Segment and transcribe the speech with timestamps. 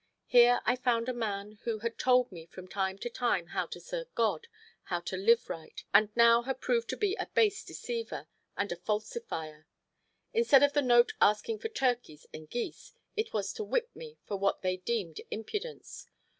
[0.25, 3.79] Here I found a man who had told me from time to time how to
[3.79, 4.47] serve God,
[4.85, 8.27] how to live right, and now had proved to be a base deceiver
[8.57, 9.67] and a falsifier.
[10.33, 14.37] Instead of the note asking for turkeys and geese, it was to whip me for
[14.37, 16.07] what they deemed impudence.